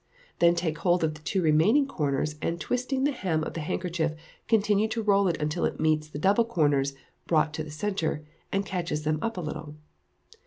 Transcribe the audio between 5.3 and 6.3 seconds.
until it meets the